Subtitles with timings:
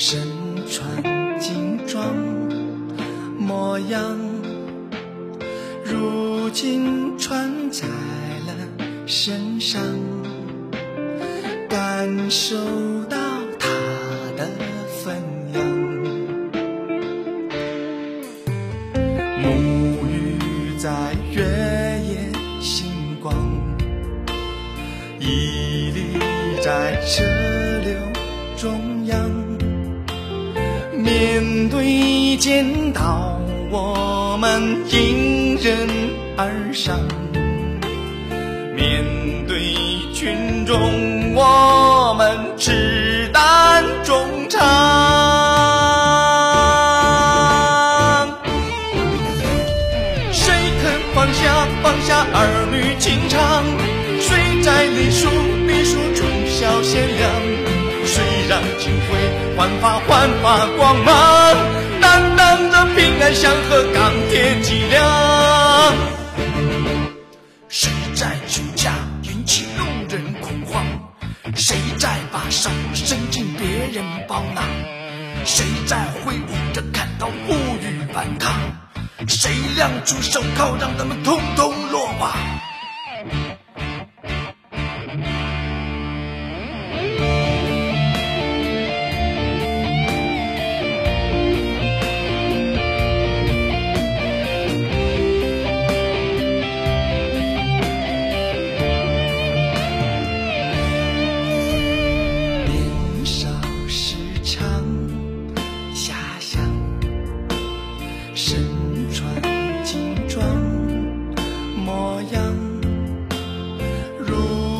[0.00, 0.20] 身
[0.68, 2.14] 穿金装，
[3.36, 4.16] 模样
[5.84, 7.84] 如今穿在
[8.46, 8.54] 了
[9.06, 9.82] 身上，
[11.68, 12.54] 感受
[13.10, 13.16] 到
[13.58, 13.68] 他
[14.36, 14.48] 的
[15.02, 15.16] 分
[15.52, 15.66] 量。
[19.42, 21.42] 沐浴在月
[22.08, 23.34] 夜星光，
[25.18, 26.20] 屹立
[26.62, 27.47] 在这。
[31.08, 33.40] 面对剑刀，
[33.70, 35.88] 我们迎刃
[36.36, 36.98] 而上；
[38.76, 39.02] 面
[39.46, 39.58] 对
[40.12, 40.78] 群众，
[41.34, 44.60] 我们赤胆忠肠。
[50.30, 50.52] 谁
[50.82, 53.64] 肯放下放下儿女情长？
[54.20, 55.26] 谁在梨树
[55.66, 57.00] 梨树中小贤良？
[57.00, 57.17] 谁让金辉
[59.58, 61.56] 焕发焕发光芒，
[62.00, 65.94] 担当着平安祥和钢铁脊梁？
[67.68, 68.92] 谁在酒驾
[69.22, 70.86] 引起路人恐慌？
[71.56, 74.62] 谁在把手伸进别人包囊？
[75.44, 78.54] 谁在挥舞着砍刀呼吁反抗？
[79.26, 82.30] 谁亮出手铐让他们统统落网？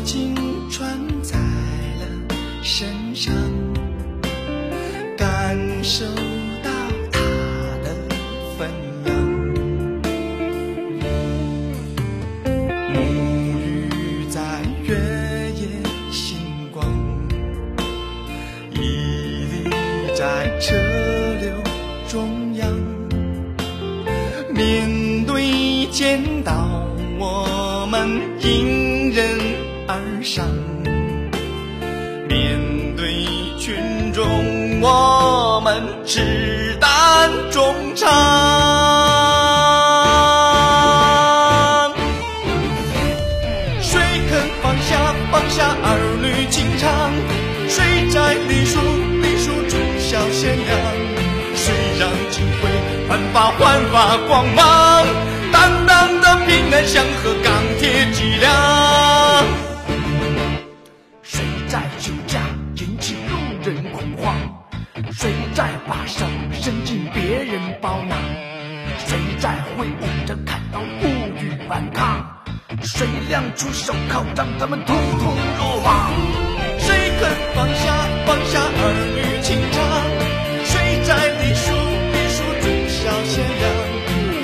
[0.00, 0.34] 如今
[0.70, 3.34] 穿在了身上，
[5.14, 6.06] 感受
[6.64, 6.70] 到
[7.12, 7.20] 它
[7.84, 7.94] 的
[8.56, 8.70] 分
[9.04, 9.14] 量。
[12.94, 12.96] 沐
[13.60, 14.40] 浴在
[14.84, 14.96] 月
[15.60, 15.68] 夜
[16.10, 16.38] 星
[16.72, 16.82] 光，
[18.72, 18.78] 屹
[19.52, 19.68] 立
[20.16, 20.74] 在车
[21.42, 21.52] 流
[22.08, 22.66] 中央。
[24.54, 26.86] 面对剑刀，
[27.18, 28.08] 我们
[28.40, 29.38] 迎刃
[29.90, 30.44] 而上；
[32.28, 32.38] 面
[32.96, 33.26] 对
[33.58, 33.74] 群
[34.12, 38.08] 众，我们赤胆忠肠。
[43.80, 43.98] 谁
[44.30, 47.10] 肯放下放下儿女情长？
[47.68, 48.78] 谁在梨树
[49.20, 50.70] 梨树中小贤良？
[51.56, 52.70] 谁让金辉
[53.08, 55.04] 焕发焕发光芒，
[55.50, 57.99] 担当的平安祥和钢铁
[65.54, 68.16] 再把手伸进别人包囊？
[69.06, 72.24] 谁在挥舞着砍刀呼吁反抗？
[72.82, 76.12] 谁亮出手铐让他们统统落网？
[76.78, 77.82] 谁肯放下
[78.26, 78.82] 放下儿
[79.16, 79.78] 女情长？
[80.64, 80.72] 谁
[81.04, 81.08] 在
[81.40, 81.66] 梨树
[82.12, 83.62] 梨树中小贤良？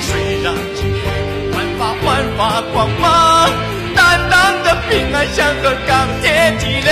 [0.00, 0.08] 谁
[0.42, 1.04] 让金辉
[1.52, 2.04] 焕发焕
[2.36, 2.40] 发
[2.72, 3.04] 光芒？
[3.94, 4.32] 担当
[4.62, 5.90] 的平安像和钢
[6.22, 6.91] 铁脊梁？